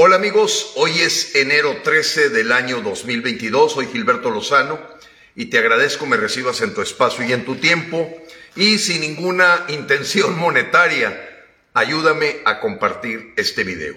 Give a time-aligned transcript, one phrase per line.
[0.00, 4.78] Hola amigos, hoy es enero 13 del año 2022, soy Gilberto Lozano
[5.34, 8.08] y te agradezco me recibas en tu espacio y en tu tiempo
[8.54, 13.96] y sin ninguna intención monetaria, ayúdame a compartir este video.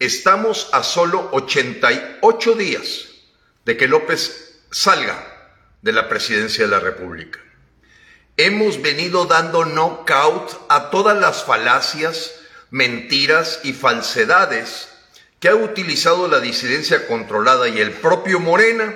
[0.00, 3.06] Estamos a solo 88 días
[3.64, 7.40] de que López salga de la presidencia de la República.
[8.36, 12.34] Hemos venido dando knockout a todas las falacias,
[12.70, 14.90] mentiras y falsedades
[15.40, 18.94] que ha utilizado la disidencia controlada y el propio Morena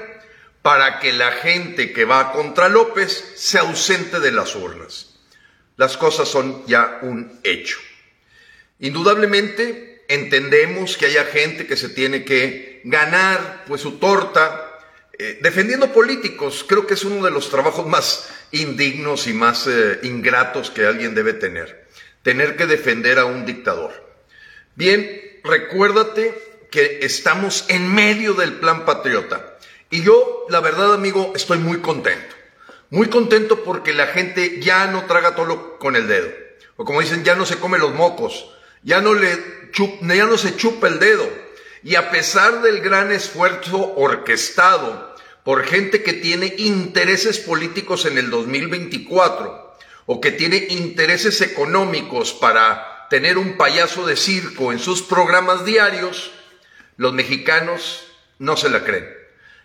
[0.62, 5.18] para que la gente que va contra López se ausente de las urnas.
[5.76, 7.78] Las cosas son ya un hecho.
[8.78, 14.70] Indudablemente entendemos que haya gente que se tiene que ganar pues su torta
[15.18, 16.64] eh, defendiendo políticos.
[16.66, 21.14] Creo que es uno de los trabajos más indignos y más eh, ingratos que alguien
[21.14, 21.86] debe tener.
[22.22, 23.92] Tener que defender a un dictador.
[24.74, 26.34] Bien, recuérdate
[26.70, 29.58] que estamos en medio del plan patriota.
[29.90, 32.36] Y yo, la verdad, amigo, estoy muy contento.
[32.90, 36.30] Muy contento porque la gente ya no traga todo con el dedo.
[36.76, 38.50] O como dicen, ya no se come los mocos.
[38.82, 39.60] Ya no, le
[40.02, 41.28] ya no se chupa el dedo.
[41.82, 45.14] Y a pesar del gran esfuerzo orquestado
[45.44, 49.76] por gente que tiene intereses políticos en el 2024
[50.06, 56.30] o que tiene intereses económicos para tener un payaso de circo en sus programas diarios,
[56.96, 58.06] los mexicanos
[58.38, 59.06] no se la creen.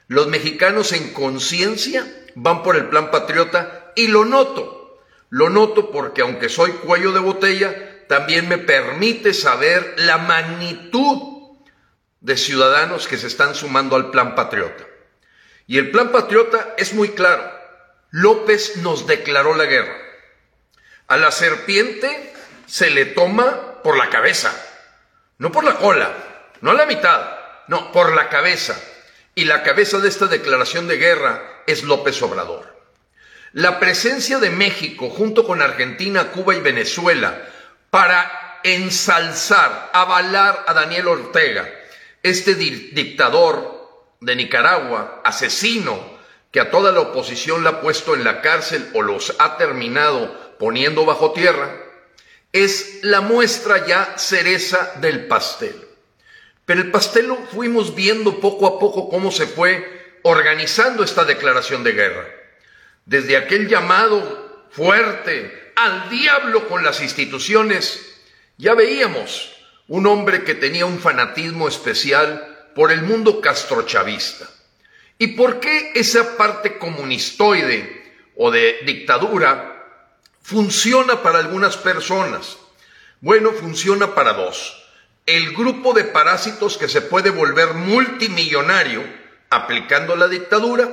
[0.08, 5.00] Los mexicanos en conciencia van por el plan patriota y lo noto.
[5.30, 11.58] Lo noto porque aunque soy cuello de botella, también me permite saber la magnitud
[12.22, 14.86] de ciudadanos que se están sumando al plan patriota.
[15.68, 17.44] Y el plan patriota es muy claro.
[18.12, 19.96] López nos declaró la guerra.
[21.08, 22.35] A la serpiente
[22.66, 24.54] se le toma por la cabeza,
[25.38, 26.12] no por la cola,
[26.62, 27.22] no la mitad,
[27.68, 28.80] no, por la cabeza.
[29.34, 32.74] Y la cabeza de esta declaración de guerra es López Obrador.
[33.52, 37.42] La presencia de México junto con Argentina, Cuba y Venezuela
[37.90, 41.70] para ensalzar, avalar a Daniel Ortega,
[42.24, 46.16] este dictador de Nicaragua, asesino,
[46.52, 50.58] que a toda la oposición la ha puesto en la cárcel o los ha terminado
[50.58, 51.85] poniendo bajo tierra,
[52.56, 55.76] es la muestra ya cereza del pastel.
[56.66, 61.84] Pero el pastel lo fuimos viendo poco a poco cómo se fue organizando esta declaración
[61.84, 62.26] de guerra.
[63.06, 68.22] Desde aquel llamado fuerte al diablo con las instituciones,
[68.58, 69.54] ya veíamos
[69.90, 74.50] un hombre que tenía un fanatismo especial por el mundo castrochavista.
[75.18, 79.75] ¿Y por qué esa parte comunistoide o de dictadura
[80.46, 82.58] funciona para algunas personas.
[83.20, 84.84] Bueno, funciona para dos.
[85.26, 89.04] El grupo de parásitos que se puede volver multimillonario
[89.50, 90.88] aplicando la dictadura.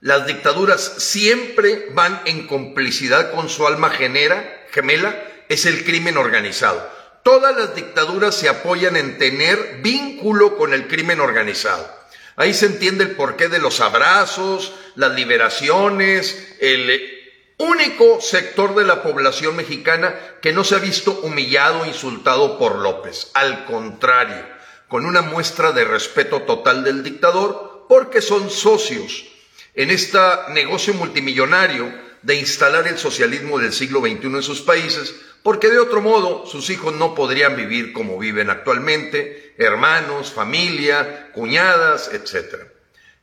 [0.00, 6.88] Las dictaduras siempre van en complicidad con su alma genera, gemela, es el crimen organizado.
[7.24, 11.90] Todas las dictaduras se apoyan en tener vínculo con el crimen organizado.
[12.36, 17.15] Ahí se entiende el porqué de los abrazos, las liberaciones, el
[17.58, 22.76] único sector de la población mexicana que no se ha visto humillado o insultado por
[22.76, 23.30] López.
[23.34, 24.44] Al contrario,
[24.88, 29.26] con una muestra de respeto total del dictador, porque son socios
[29.74, 30.18] en este
[30.50, 36.00] negocio multimillonario de instalar el socialismo del siglo XXI en sus países, porque de otro
[36.00, 42.64] modo sus hijos no podrían vivir como viven actualmente, hermanos, familia, cuñadas, etc.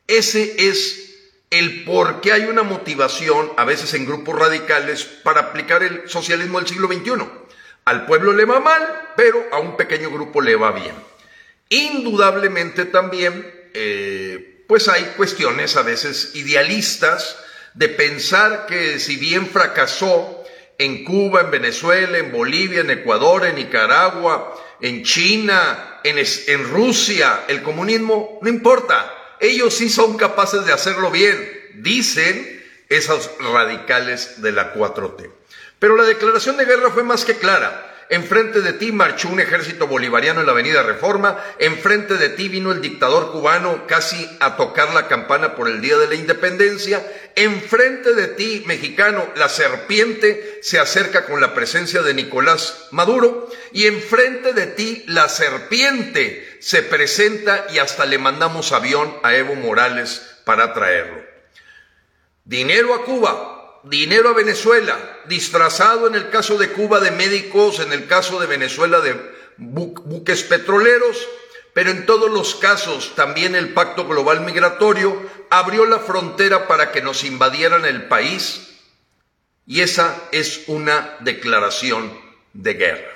[0.06, 1.13] Ese es
[1.58, 6.58] el por qué hay una motivación, a veces en grupos radicales, para aplicar el socialismo
[6.58, 7.12] del siglo XXI.
[7.84, 10.94] Al pueblo le va mal, pero a un pequeño grupo le va bien.
[11.68, 17.38] Indudablemente también, eh, pues hay cuestiones a veces idealistas
[17.74, 20.42] de pensar que si bien fracasó
[20.78, 27.44] en Cuba, en Venezuela, en Bolivia, en Ecuador, en Nicaragua, en China, en, en Rusia,
[27.46, 31.36] el comunismo, no importa ellos sí son capaces de hacerlo bien,
[31.74, 35.30] dicen esos radicales de la 4T.
[35.78, 37.93] Pero la declaración de guerra fue más que clara.
[38.10, 42.70] Enfrente de ti marchó un ejército bolivariano en la Avenida Reforma, enfrente de ti vino
[42.70, 47.04] el dictador cubano casi a tocar la campana por el Día de la Independencia,
[47.34, 53.86] enfrente de ti, mexicano, la serpiente se acerca con la presencia de Nicolás Maduro, y
[53.86, 60.40] enfrente de ti la serpiente se presenta y hasta le mandamos avión a Evo Morales
[60.44, 61.24] para traerlo.
[62.44, 63.53] Dinero a Cuba,
[63.84, 68.46] dinero a Venezuela, disfrazado en el caso de Cuba de médicos, en el caso de
[68.46, 69.14] Venezuela de
[69.56, 71.28] buques petroleros,
[71.72, 75.20] pero en todos los casos también el Pacto Global Migratorio
[75.50, 78.74] abrió la frontera para que nos invadieran el país
[79.66, 82.12] y esa es una declaración
[82.52, 83.10] de guerra.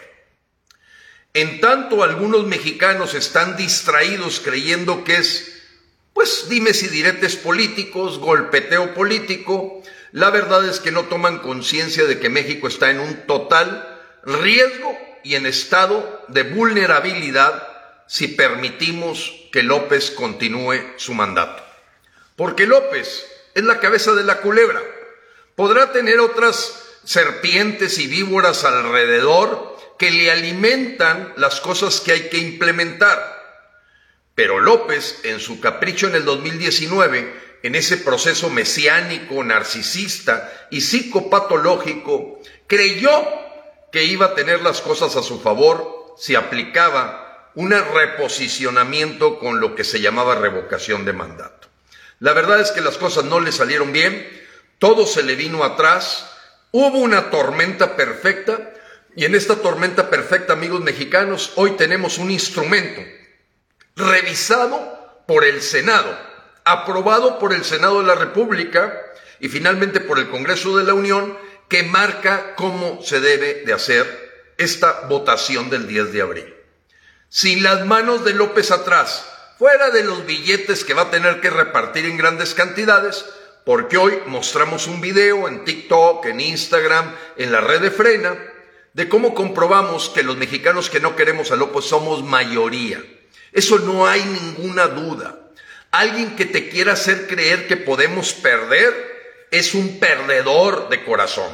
[1.34, 5.57] En tanto algunos mexicanos están distraídos creyendo que es,
[6.18, 12.18] pues dime si diretes políticos, golpeteo político, la verdad es que no toman conciencia de
[12.18, 17.62] que México está en un total riesgo y en estado de vulnerabilidad
[18.08, 21.62] si permitimos que López continúe su mandato.
[22.34, 23.24] Porque López
[23.54, 24.82] es la cabeza de la culebra.
[25.54, 32.38] Podrá tener otras serpientes y víboras alrededor que le alimentan las cosas que hay que
[32.38, 33.37] implementar.
[34.38, 42.38] Pero López, en su capricho en el 2019, en ese proceso mesiánico, narcisista y psicopatológico,
[42.68, 43.10] creyó
[43.90, 49.74] que iba a tener las cosas a su favor si aplicaba un reposicionamiento con lo
[49.74, 51.66] que se llamaba revocación de mandato.
[52.20, 54.24] La verdad es que las cosas no le salieron bien,
[54.78, 56.30] todo se le vino atrás,
[56.70, 58.72] hubo una tormenta perfecta
[59.16, 63.17] y en esta tormenta perfecta, amigos mexicanos, hoy tenemos un instrumento
[63.98, 66.16] revisado por el Senado,
[66.64, 68.98] aprobado por el Senado de la República
[69.40, 71.36] y finalmente por el Congreso de la Unión,
[71.68, 76.54] que marca cómo se debe de hacer esta votación del 10 de abril
[77.28, 79.26] sin las manos de López atrás,
[79.58, 83.26] fuera de los billetes que va a tener que repartir en grandes cantidades,
[83.64, 88.36] porque hoy mostramos un video en TikTok, en Instagram, en la red de Frena,
[88.94, 93.02] de cómo comprobamos que los mexicanos que no queremos a López somos mayoría.
[93.52, 95.38] Eso no hay ninguna duda.
[95.90, 101.50] Alguien que te quiera hacer creer que podemos perder es un perdedor de corazón.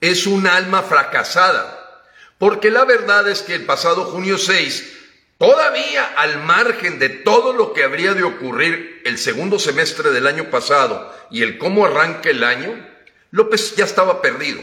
[0.00, 2.02] Es un alma fracasada.
[2.38, 4.94] Porque la verdad es que el pasado junio 6
[5.38, 10.48] Todavía al margen de todo lo que habría de ocurrir el segundo semestre del año
[10.48, 12.88] pasado y el cómo arranca el año,
[13.32, 14.62] López ya estaba perdido.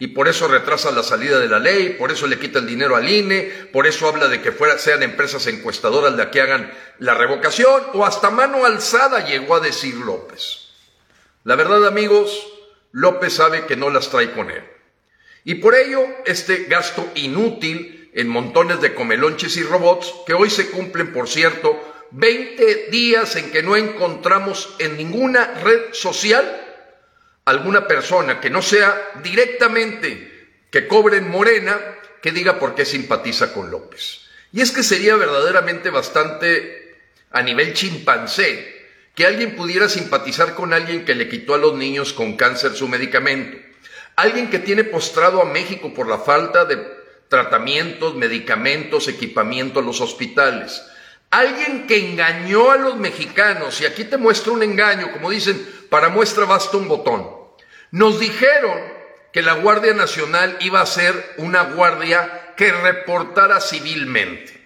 [0.00, 2.96] Y por eso retrasa la salida de la ley, por eso le quita el dinero
[2.96, 7.82] al INE, por eso habla de que sean empresas encuestadoras las que hagan la revocación,
[7.92, 10.70] o hasta mano alzada llegó a decir López.
[11.44, 12.50] La verdad, amigos,
[12.92, 14.64] López sabe que no las trae con él.
[15.44, 20.70] Y por ello, este gasto inútil en montones de comelonches y robots que hoy se
[20.70, 21.78] cumplen, por cierto,
[22.12, 26.69] 20 días en que no encontramos en ninguna red social
[27.50, 31.78] alguna persona que no sea directamente que cobre en Morena
[32.22, 34.20] que diga por qué simpatiza con López.
[34.52, 36.98] Y es que sería verdaderamente bastante
[37.30, 38.80] a nivel chimpancé
[39.14, 42.88] que alguien pudiera simpatizar con alguien que le quitó a los niños con cáncer su
[42.88, 43.58] medicamento,
[44.16, 46.78] alguien que tiene postrado a México por la falta de
[47.28, 50.82] tratamientos, medicamentos, equipamiento a los hospitales.
[51.30, 56.08] Alguien que engañó a los mexicanos, y aquí te muestro un engaño, como dicen, para
[56.08, 57.39] muestra basta un botón.
[57.90, 58.78] Nos dijeron
[59.32, 64.60] que la Guardia Nacional iba a ser una guardia que reportara civilmente.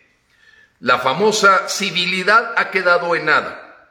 [0.80, 3.88] La famosa civilidad ha quedado en nada.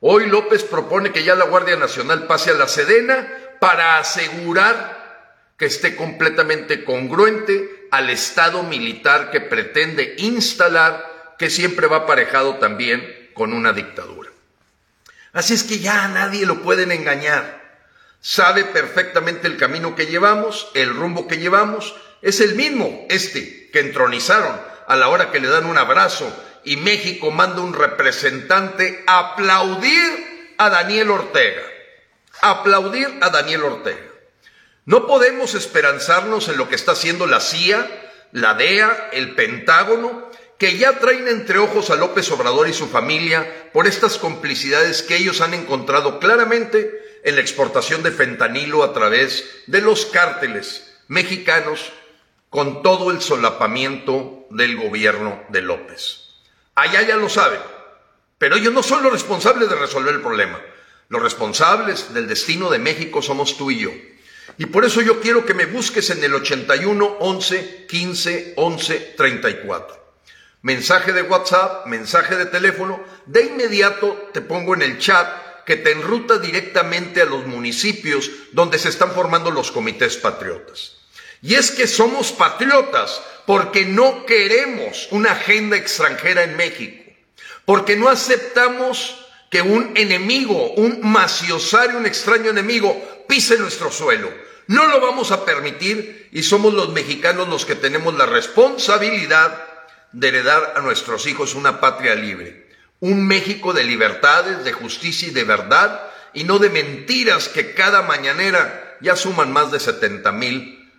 [0.00, 3.28] Hoy López propone que ya la Guardia Nacional pase a la Sedena
[3.58, 4.98] para asegurar
[5.56, 13.30] que esté completamente congruente al Estado militar que pretende instalar, que siempre va aparejado también
[13.34, 14.30] con una dictadura.
[15.32, 17.67] Así es que ya a nadie lo pueden engañar.
[18.20, 23.80] Sabe perfectamente el camino que llevamos, el rumbo que llevamos, es el mismo, este, que
[23.80, 26.32] entronizaron a la hora que le dan un abrazo
[26.64, 31.62] y México manda un representante a aplaudir a Daniel Ortega.
[32.40, 34.06] Aplaudir a Daniel Ortega.
[34.84, 37.86] No podemos esperanzarnos en lo que está haciendo la CIA,
[38.32, 43.70] la DEA, el Pentágono, que ya traen entre ojos a López Obrador y su familia
[43.72, 49.62] por estas complicidades que ellos han encontrado claramente en la exportación de fentanilo a través
[49.66, 51.92] de los cárteles mexicanos
[52.50, 56.28] con todo el solapamiento del gobierno de López.
[56.74, 57.60] Allá ya lo saben,
[58.38, 60.60] pero ellos no son los responsables de resolver el problema.
[61.08, 63.90] Los responsables del destino de México somos tú y yo.
[64.58, 69.98] Y por eso yo quiero que me busques en el 81 11 15 11 34.
[70.62, 75.92] Mensaje de WhatsApp, mensaje de teléfono, de inmediato te pongo en el chat que te
[75.92, 80.96] enruta directamente a los municipios donde se están formando los comités patriotas.
[81.42, 87.04] Y es que somos patriotas porque no queremos una agenda extranjera en México,
[87.66, 89.14] porque no aceptamos
[89.50, 94.32] que un enemigo, un maciosario, un extraño enemigo, pise nuestro suelo.
[94.68, 99.64] No lo vamos a permitir y somos los mexicanos los que tenemos la responsabilidad
[100.12, 102.67] de heredar a nuestros hijos una patria libre,
[103.00, 108.02] un México de libertades, de justicia y de verdad, y no de mentiras que cada
[108.02, 110.92] mañanera ya suman más de 70 mil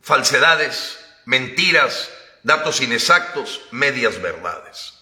[0.00, 2.10] falsedades, mentiras,
[2.42, 4.94] datos inexactos, medias verdades.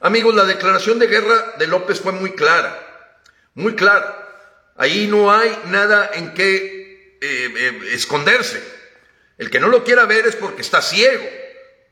[0.00, 2.78] Amigos, la declaración de guerra de López fue muy clara,
[3.54, 4.16] muy clara.
[4.76, 8.62] Ahí no hay nada en qué eh, eh, esconderse.
[9.36, 11.28] El que no lo quiera ver es porque está ciego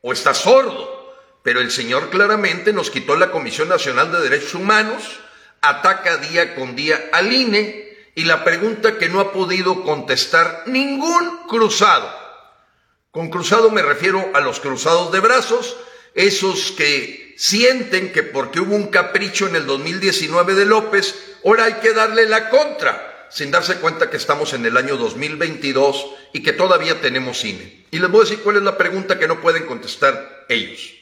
[0.00, 0.97] o está sordo.
[1.42, 5.20] Pero el Señor claramente nos quitó la Comisión Nacional de Derechos Humanos,
[5.60, 11.46] ataca día con día al INE y la pregunta que no ha podido contestar ningún
[11.48, 12.10] cruzado.
[13.10, 15.76] Con cruzado me refiero a los cruzados de brazos,
[16.14, 21.74] esos que sienten que porque hubo un capricho en el 2019 de López, ahora hay
[21.74, 26.52] que darle la contra, sin darse cuenta que estamos en el año 2022 y que
[26.52, 27.86] todavía tenemos INE.
[27.92, 30.97] Y les voy a decir cuál es la pregunta que no pueden contestar ellos.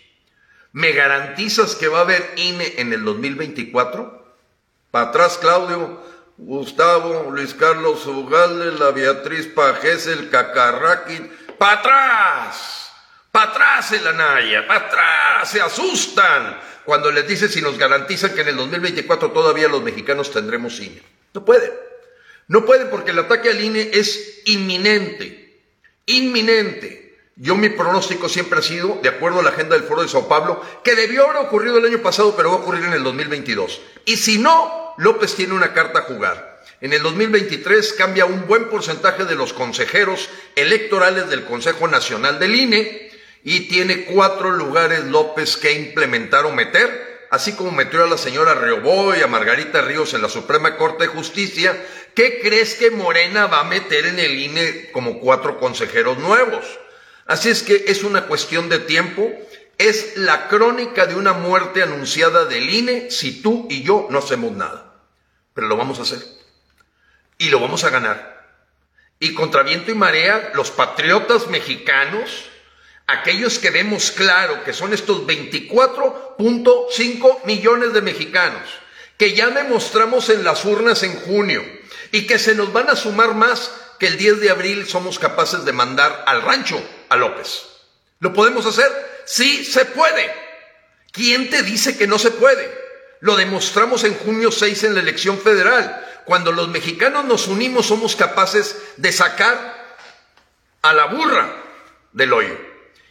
[0.77, 4.37] ¿Me garantizas que va a haber INE en el 2024?
[4.91, 6.03] Para atrás, Claudio,
[6.37, 11.31] Gustavo, Luis Carlos Ugalde, la Beatriz Pajés, el Cacarraqui.
[11.57, 12.91] ¡Para atrás!
[13.33, 14.03] ¡Para atrás el!
[14.03, 15.49] ¡Para atrás!
[15.51, 16.61] ¡Se asustan!
[16.85, 21.01] Cuando les dicen si nos garantizan que en el 2024 todavía los mexicanos tendremos INE.
[21.33, 21.73] No pueden.
[22.49, 25.59] No pueden porque el ataque al INE es inminente.
[26.05, 27.06] Inminente.
[27.39, 30.27] Yo mi pronóstico siempre ha sido, de acuerdo a la agenda del Foro de Sao
[30.27, 33.83] Paulo, que debió haber ocurrido el año pasado, pero va a ocurrir en el 2022.
[34.07, 36.63] Y si no, López tiene una carta a jugar.
[36.81, 42.55] En el 2023 cambia un buen porcentaje de los consejeros electorales del Consejo Nacional del
[42.55, 43.11] INE
[43.45, 48.55] y tiene cuatro lugares López que implementar o meter, así como metió a la señora
[48.55, 51.77] Reobó y a Margarita Ríos en la Suprema Corte de Justicia.
[52.15, 56.65] ¿Qué crees que Morena va a meter en el INE como cuatro consejeros nuevos?
[57.27, 59.33] Así es que es una cuestión de tiempo,
[59.79, 64.53] es la crónica de una muerte anunciada del INE si tú y yo no hacemos
[64.53, 64.95] nada.
[65.53, 66.21] Pero lo vamos a hacer.
[67.39, 68.47] Y lo vamos a ganar.
[69.19, 72.49] Y contra viento y marea, los patriotas mexicanos,
[73.07, 78.63] aquellos que vemos claro que son estos 24.5 millones de mexicanos,
[79.17, 81.65] que ya demostramos en las urnas en junio
[82.13, 85.65] y que se nos van a sumar más que el 10 de abril somos capaces
[85.65, 87.63] de mandar al rancho a López.
[88.21, 88.91] ¿Lo podemos hacer?
[89.25, 90.33] Sí, se puede.
[91.13, 92.71] ¿Quién te dice que no se puede?
[93.21, 96.05] Lo demostramos en junio 6 en la elección federal.
[96.25, 99.97] Cuando los mexicanos nos unimos somos capaces de sacar
[100.83, 101.63] a la burra
[102.13, 102.59] del hoyo.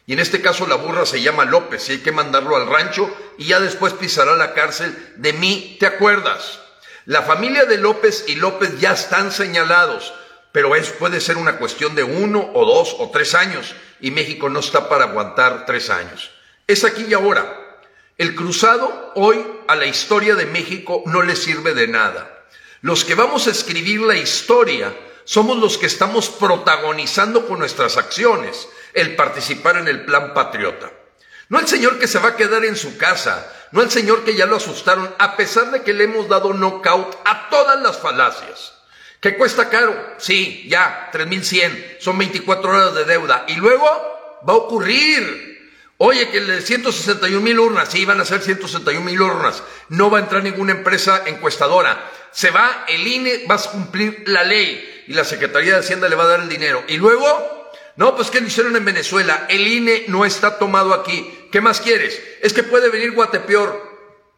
[0.05, 3.11] Y en este caso la burra se llama López y hay que mandarlo al rancho
[3.37, 5.13] y ya después pisará la cárcel.
[5.15, 6.59] De mí, ¿te acuerdas?
[7.05, 10.13] La familia de López y López ya están señalados
[10.55, 14.49] pero es, puede ser una cuestión de uno o dos o tres años y México
[14.49, 16.31] no está para aguantar tres años.
[16.67, 17.61] Es aquí y ahora.
[18.17, 22.45] El cruzado hoy a la historia de México no le sirve de nada.
[22.81, 28.69] Los que vamos a escribir la historia somos los que estamos protagonizando con nuestras acciones
[28.93, 30.91] el participar en el plan patriota.
[31.49, 34.35] No el señor que se va a quedar en su casa, no el señor que
[34.35, 38.74] ya lo asustaron, a pesar de que le hemos dado knockout a todas las falacias.
[39.25, 40.13] ¿Qué cuesta caro?
[40.19, 43.43] Sí, ya, 3.100, son 24 horas de deuda.
[43.47, 43.83] Y luego
[44.47, 45.71] va a ocurrir.
[45.97, 49.63] Oye, que de 161 mil urnas, sí, van a ser 161 mil urnas.
[49.89, 52.07] No va a entrar ninguna empresa encuestadora.
[52.31, 56.15] Se va, el INE va a cumplir la ley y la Secretaría de Hacienda le
[56.15, 56.83] va a dar el dinero.
[56.87, 59.47] Y luego, no, pues ¿qué lo hicieron en Venezuela?
[59.49, 61.47] El INE no está tomado aquí.
[61.51, 62.21] ¿Qué más quieres?
[62.43, 63.94] Es que puede venir Guatepeor.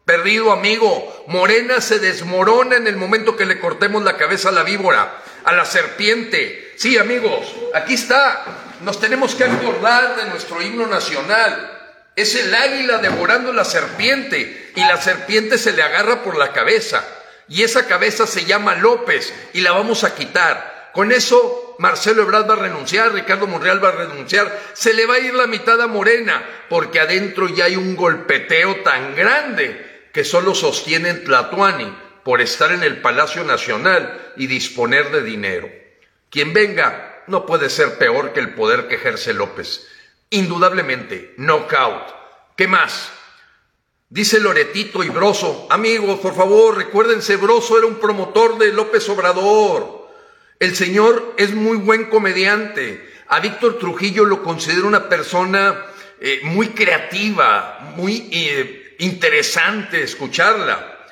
[0.08, 4.62] Perdido amigo, Morena se desmorona en el momento que le cortemos la cabeza a la
[4.62, 6.72] víbora, a la serpiente.
[6.78, 8.42] Sí, amigos, aquí está.
[8.80, 11.92] Nos tenemos que acordar de nuestro himno nacional.
[12.16, 17.04] Es el águila devorando la serpiente y la serpiente se le agarra por la cabeza.
[17.46, 20.88] Y esa cabeza se llama López y la vamos a quitar.
[20.94, 25.16] Con eso Marcelo Ebrard va a renunciar, Ricardo Monreal va a renunciar, se le va
[25.16, 30.24] a ir la mitad a Morena, porque adentro ya hay un golpeteo tan grande que
[30.24, 35.70] solo sostienen Tlatuani por estar en el Palacio Nacional y disponer de dinero.
[36.30, 39.86] Quien venga no puede ser peor que el poder que ejerce López.
[40.30, 42.14] Indudablemente, knockout.
[42.56, 43.12] ¿Qué más?
[44.10, 50.08] Dice Loretito y Broso, amigos, por favor, recuérdense, Broso era un promotor de López Obrador.
[50.58, 53.06] El señor es muy buen comediante.
[53.28, 55.84] A Víctor Trujillo lo considero una persona
[56.20, 61.06] eh, muy creativa, muy eh, interesante escucharla,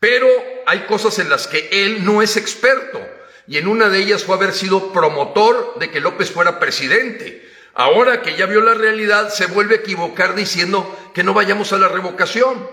[0.00, 0.28] pero
[0.66, 3.00] hay cosas en las que él no es experto
[3.46, 7.46] y en una de ellas fue haber sido promotor de que López fuera presidente.
[7.74, 11.78] Ahora que ya vio la realidad, se vuelve a equivocar diciendo que no vayamos a
[11.78, 12.68] la revocación.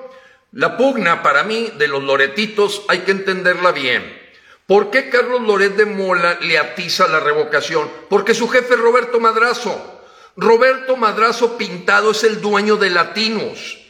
[0.54, 4.20] La pugna para mí de los loretitos hay que entenderla bien.
[4.68, 7.90] ¿Por qué Carlos Loret de Mola le atiza la revocación?
[8.10, 10.02] Porque su jefe es Roberto Madrazo.
[10.38, 13.81] Roberto Madrazo Pintado es el dueño de Latinos.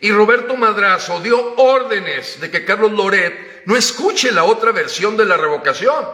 [0.00, 5.24] Y Roberto Madrazo dio órdenes de que Carlos Loret no escuche la otra versión de
[5.24, 6.06] la revocación.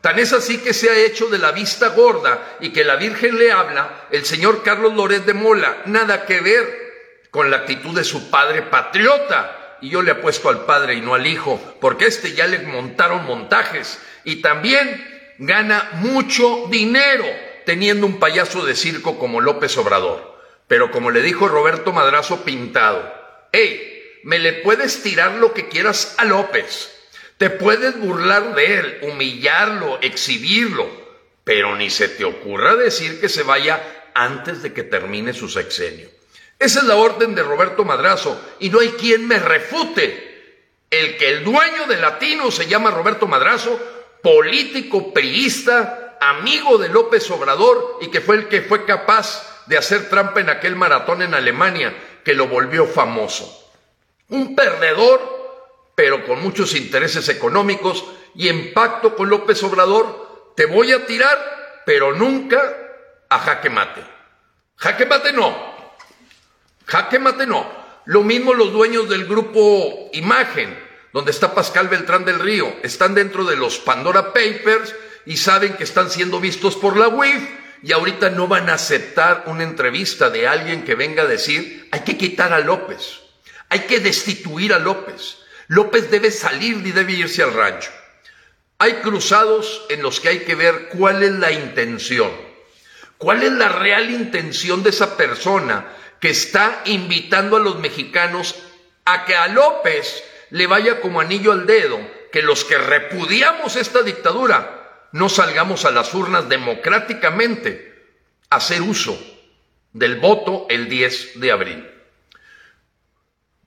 [0.00, 3.38] Tan es así que se ha hecho de la vista gorda y que la Virgen
[3.38, 5.82] le habla el señor Carlos Loret de Mola.
[5.86, 9.76] Nada que ver con la actitud de su padre patriota.
[9.82, 13.24] Y yo le apuesto al padre y no al hijo, porque este ya le montaron
[13.24, 13.98] montajes.
[14.24, 17.24] Y también gana mucho dinero
[17.64, 20.38] teniendo un payaso de circo como López Obrador.
[20.66, 23.19] Pero como le dijo Roberto Madrazo Pintado,
[23.52, 27.00] hey, me le puedes tirar lo que quieras a López
[27.40, 30.86] te puedes burlar de él, humillarlo, exhibirlo,
[31.42, 36.10] pero ni se te ocurra decir que se vaya antes de que termine su sexenio.
[36.58, 40.58] Esa es la orden de Roberto Madrazo y no hay quien me refute.
[40.90, 43.80] El que el dueño de Latino se llama Roberto Madrazo,
[44.22, 50.10] político priista, amigo de López Obrador y que fue el que fue capaz de hacer
[50.10, 53.70] trampa en aquel maratón en Alemania que lo volvió famoso.
[54.28, 55.40] Un perdedor
[56.00, 61.82] pero con muchos intereses económicos y en pacto con López Obrador, te voy a tirar,
[61.84, 62.58] pero nunca
[63.28, 64.02] a jaque mate.
[64.76, 65.54] Jaque mate no.
[66.86, 67.70] Jaque mate no.
[68.06, 70.74] Lo mismo los dueños del grupo Imagen,
[71.12, 74.94] donde está Pascal Beltrán del Río, están dentro de los Pandora Papers
[75.26, 77.46] y saben que están siendo vistos por la UIF
[77.82, 82.00] y ahorita no van a aceptar una entrevista de alguien que venga a decir, hay
[82.00, 83.20] que quitar a López,
[83.68, 85.38] hay que destituir a López.
[85.68, 87.90] López debe salir y debe irse al rancho.
[88.78, 92.30] Hay cruzados en los que hay que ver cuál es la intención,
[93.18, 95.86] cuál es la real intención de esa persona
[96.18, 98.56] que está invitando a los mexicanos
[99.04, 101.98] a que a López le vaya como anillo al dedo,
[102.32, 104.79] que los que repudiamos esta dictadura
[105.12, 107.90] no salgamos a las urnas democráticamente
[108.48, 109.18] a hacer uso
[109.92, 111.90] del voto el 10 de abril.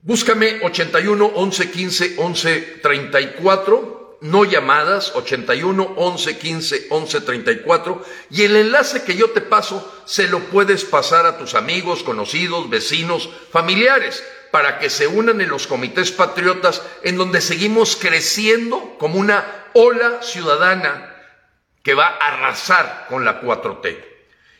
[0.01, 8.56] Búscame 81 11 15 11 34, no llamadas, 81 11 15 11 34, y el
[8.56, 14.23] enlace que yo te paso se lo puedes pasar a tus amigos, conocidos, vecinos, familiares,
[14.51, 20.21] para que se unan en los comités patriotas en donde seguimos creciendo como una ola
[20.21, 21.12] ciudadana
[21.84, 24.04] que va a arrasar con la 4T.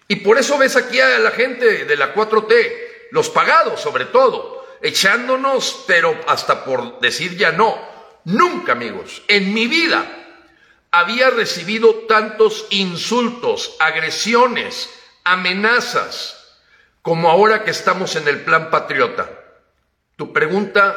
[0.10, 2.72] Y por eso ves aquí a la gente de la 4T,
[3.12, 7.80] los pagados sobre todo, echándonos, pero hasta por decir ya no.
[8.26, 10.06] Nunca, amigos, en mi vida
[10.92, 14.90] había recibido tantos insultos, agresiones,
[15.24, 16.60] amenazas,
[17.02, 19.30] como ahora que estamos en el plan patriota.
[20.16, 20.96] Tu pregunta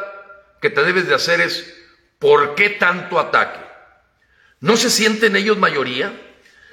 [0.61, 1.75] que te debes de hacer es,
[2.19, 3.66] ¿por qué tanto ataque?
[4.61, 6.13] ¿No se sienten ellos mayoría?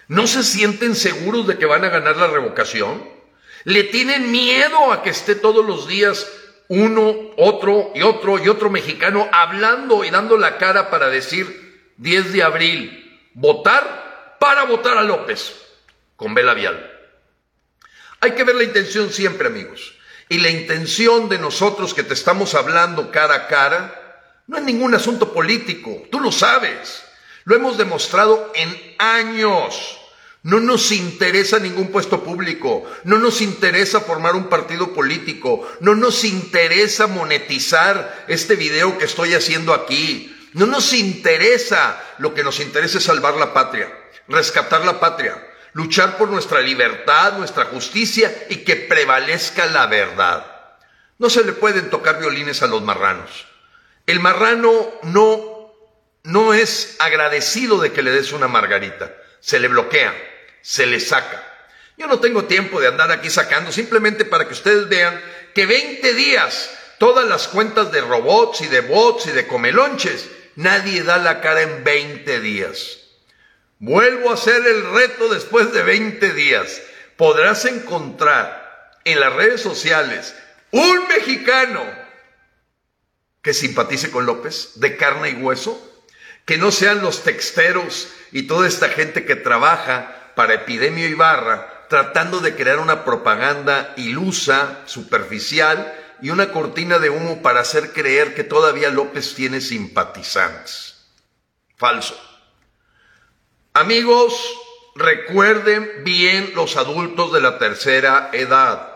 [0.08, 3.04] ¿No se sienten seguros de que van a ganar la revocación?
[3.64, 6.28] ¿Le tienen miedo a que esté todos los días
[6.68, 12.34] uno, otro y otro y otro mexicano hablando y dando la cara para decir 10
[12.34, 15.54] de abril, votar para votar a López
[16.16, 16.90] con vela vial.
[18.22, 19.96] Hay que ver la intención siempre, amigos.
[20.30, 24.96] Y la intención de nosotros que te estamos hablando cara a cara no es ningún
[24.96, 27.03] asunto político, tú lo sabes.
[27.46, 30.00] Lo hemos demostrado en años.
[30.44, 36.26] No nos interesa ningún puesto público, no nos interesa formar un partido político, no nos
[36.26, 42.98] interesa monetizar este video que estoy haciendo aquí, no nos interesa, lo que nos interesa
[42.98, 43.90] es salvar la patria,
[44.28, 50.46] rescatar la patria, luchar por nuestra libertad, nuestra justicia y que prevalezca la verdad.
[51.20, 53.48] No se le pueden tocar violines a los marranos.
[54.06, 55.53] El marrano no,
[56.24, 60.14] no es agradecido de que le des una margarita, se le bloquea
[60.64, 61.44] se le saca.
[61.98, 65.22] Yo no tengo tiempo de andar aquí sacando, simplemente para que ustedes vean
[65.54, 71.04] que 20 días, todas las cuentas de robots y de bots y de comelonches, nadie
[71.04, 72.98] da la cara en 20 días.
[73.78, 76.82] Vuelvo a hacer el reto después de 20 días.
[77.18, 80.34] Podrás encontrar en las redes sociales
[80.72, 81.84] un mexicano
[83.42, 85.93] que simpatice con López, de carne y hueso,
[86.46, 92.40] que no sean los texteros y toda esta gente que trabaja para Epidemio Ibarra, tratando
[92.40, 98.44] de crear una propaganda ilusa, superficial y una cortina de humo para hacer creer que
[98.44, 101.06] todavía López tiene simpatizantes.
[101.78, 102.20] Falso.
[103.74, 104.34] Amigos,
[104.96, 108.90] recuerden bien los adultos de la tercera edad.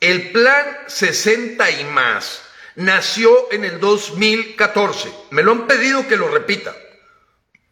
[0.00, 2.42] El plan 60 y más
[2.76, 5.12] nació en el 2014.
[5.30, 6.74] Me lo han pedido que lo repita.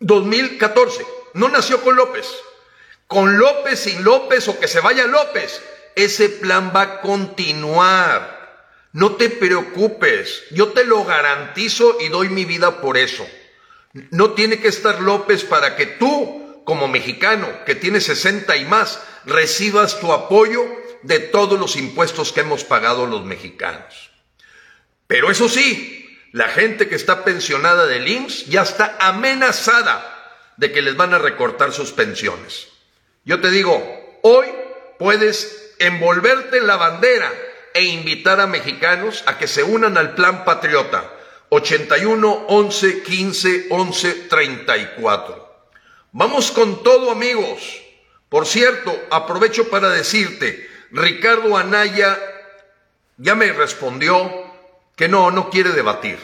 [0.01, 1.07] 2014.
[1.35, 2.27] No nació con López.
[3.07, 5.63] Con López, sin López o que se vaya López.
[5.97, 8.41] Ese plan va a continuar.
[8.93, 10.45] No te preocupes.
[10.51, 13.27] Yo te lo garantizo y doy mi vida por eso.
[13.93, 19.01] No tiene que estar López para que tú, como mexicano, que tienes 60 y más,
[19.25, 20.65] recibas tu apoyo
[21.03, 24.10] de todos los impuestos que hemos pagado los mexicanos.
[25.11, 30.83] Pero eso sí, la gente que está pensionada del IMSS ya está amenazada de que
[30.83, 32.69] les van a recortar sus pensiones.
[33.25, 34.47] Yo te digo, hoy
[35.01, 37.29] puedes envolverte en la bandera
[37.75, 41.13] e invitar a mexicanos a que se unan al plan patriota
[41.49, 45.67] 81 11 15 11 34.
[46.13, 47.83] Vamos con todo amigos.
[48.29, 52.17] Por cierto, aprovecho para decirte, Ricardo Anaya
[53.17, 54.50] ya me respondió
[55.01, 56.19] que no, no quiere debatir,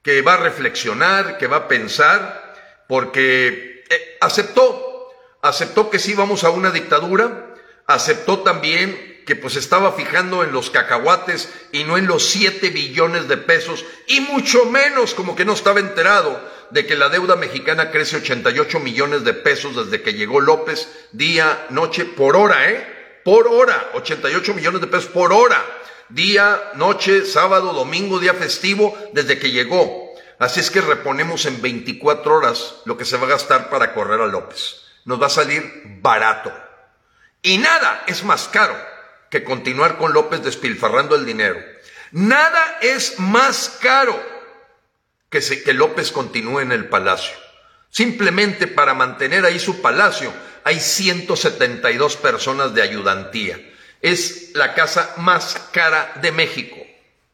[0.00, 2.54] que va a reflexionar, que va a pensar,
[2.86, 5.10] porque eh, aceptó,
[5.42, 10.70] aceptó que sí vamos a una dictadura, aceptó también que pues estaba fijando en los
[10.70, 15.54] cacahuates y no en los 7 billones de pesos, y mucho menos como que no
[15.54, 20.40] estaba enterado de que la deuda mexicana crece 88 millones de pesos desde que llegó
[20.40, 23.20] López, día, noche, por hora, ¿eh?
[23.24, 25.60] por hora, 88 millones de pesos por hora,
[26.14, 30.12] día, noche, sábado, domingo, día festivo, desde que llegó.
[30.38, 34.20] Así es que reponemos en 24 horas lo que se va a gastar para correr
[34.20, 34.82] a López.
[35.04, 35.62] Nos va a salir
[36.00, 36.52] barato.
[37.42, 38.76] Y nada es más caro
[39.30, 41.58] que continuar con López despilfarrando el dinero.
[42.12, 44.20] Nada es más caro
[45.30, 47.34] que, que López continúe en el palacio.
[47.90, 50.32] Simplemente para mantener ahí su palacio
[50.64, 53.58] hay 172 personas de ayudantía.
[54.02, 56.76] Es la casa más cara de México.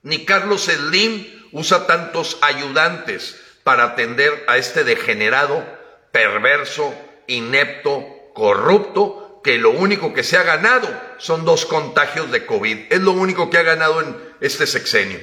[0.03, 5.65] Ni Carlos Slim usa tantos ayudantes para atender a este degenerado,
[6.13, 6.95] perverso,
[7.27, 8.05] inepto,
[8.35, 12.93] corrupto, que lo único que se ha ganado son dos contagios de COVID.
[12.93, 15.19] Es lo único que ha ganado en este sexenio.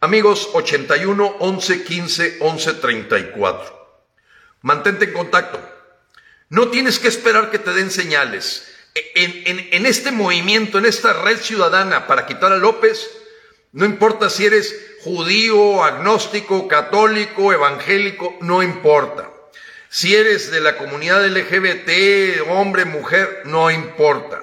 [0.00, 4.00] Amigos, 81 11 15 11 34.
[4.62, 5.60] Mantente en contacto.
[6.48, 8.75] No tienes que esperar que te den señales.
[9.14, 13.10] En, este movimiento, en esta red ciudadana para quitar a López,
[13.72, 19.30] no importa si eres judío, agnóstico, católico, evangélico, no importa.
[19.88, 24.42] Si eres de la comunidad LGBT, hombre, mujer, no importa.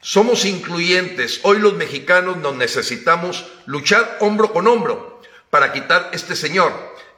[0.00, 1.40] Somos incluyentes.
[1.42, 6.72] Hoy los mexicanos nos necesitamos luchar hombro con hombro para quitar este señor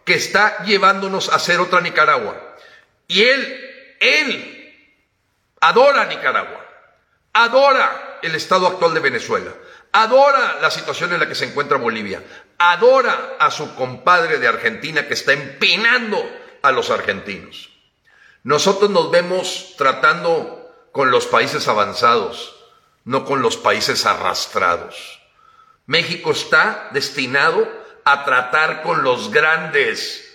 [0.05, 2.57] que está llevándonos a ser otra Nicaragua.
[3.07, 3.69] Y él
[4.03, 4.75] él
[5.61, 6.67] adora Nicaragua,
[7.33, 9.53] adora el estado actual de Venezuela,
[9.93, 12.23] adora la situación en la que se encuentra Bolivia,
[12.59, 16.25] adora a su compadre de Argentina que está empinando
[16.63, 17.71] a los argentinos.
[18.45, 22.57] Nosotros nos vemos tratando con los países avanzados,
[23.05, 25.21] no con los países arrastrados.
[25.87, 27.69] México está destinado
[28.05, 30.29] a tratar con los grandes,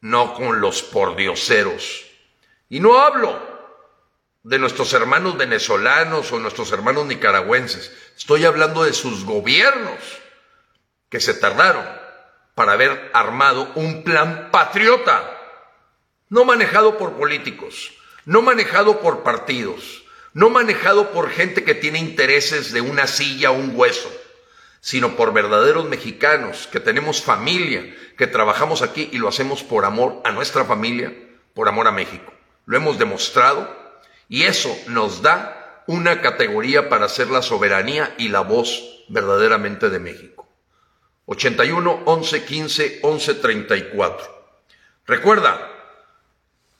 [0.00, 2.06] no con los pordioseros.
[2.68, 3.49] Y no hablo
[4.42, 7.92] de nuestros hermanos venezolanos o nuestros hermanos nicaragüenses.
[8.16, 9.98] Estoy hablando de sus gobiernos
[11.08, 11.84] que se tardaron
[12.54, 15.38] para haber armado un plan patriota,
[16.28, 17.92] no manejado por políticos,
[18.24, 23.54] no manejado por partidos, no manejado por gente que tiene intereses de una silla o
[23.54, 24.10] un hueso,
[24.80, 30.20] sino por verdaderos mexicanos que tenemos familia, que trabajamos aquí y lo hacemos por amor
[30.24, 31.12] a nuestra familia,
[31.54, 32.32] por amor a México
[32.70, 33.68] lo hemos demostrado
[34.30, 39.98] y eso nos da una categoría para ser la soberanía y la voz verdaderamente de
[39.98, 40.48] México.
[41.26, 44.54] 81 11 15 11 34.
[45.04, 45.68] Recuerda,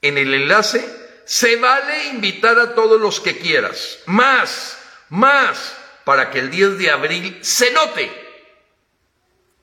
[0.00, 0.80] en el enlace
[1.24, 6.90] se vale invitar a todos los que quieras, más, más, para que el 10 de
[6.90, 8.12] abril se note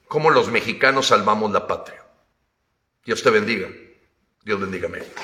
[0.09, 2.03] cómo los mexicanos salvamos la patria.
[3.05, 3.69] Dios te bendiga.
[4.43, 5.21] Dios bendiga a México.